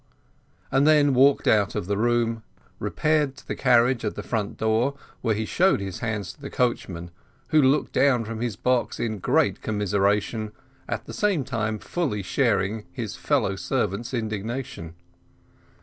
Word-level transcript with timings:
and 0.71 0.87
then 0.87 1.13
walked 1.13 1.47
out 1.47 1.75
of 1.75 1.85
the 1.85 1.95
room, 1.95 2.41
repaired 2.79 3.37
to 3.37 3.47
the 3.47 3.55
carriage 3.55 4.03
at 4.03 4.15
the 4.15 4.23
front 4.23 4.57
door, 4.57 4.95
when 5.21 5.35
he 5.37 5.45
showed 5.45 5.79
his 5.79 5.99
hands 5.99 6.33
to 6.33 6.41
the 6.41 6.49
coachman, 6.49 7.11
who 7.49 7.61
looked 7.61 7.91
down 7.93 8.25
from 8.25 8.41
his 8.41 8.55
box 8.55 8.99
in 8.99 9.19
great 9.19 9.61
commiseration, 9.61 10.53
at 10.89 11.05
the 11.05 11.13
same 11.13 11.43
time 11.43 11.77
fully 11.77 12.23
sharing 12.23 12.87
his 12.91 13.15
fellow 13.15 13.55
servant's 13.55 14.11
indignation. 14.11 14.95